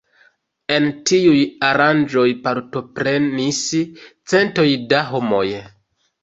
En 0.75 0.85
tiuj 1.09 1.41
aranĝoj 1.67 2.23
partoprenis 2.47 3.61
centoj 4.35 4.67
da 4.95 5.05
homoj. 5.13 5.45